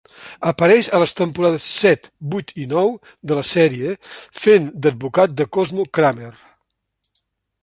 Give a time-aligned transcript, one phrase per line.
[0.51, 2.91] Apareix a les temporades set, vuit i nou
[3.33, 6.37] de la sèrie fent d'advocat de Cosmo Kramer.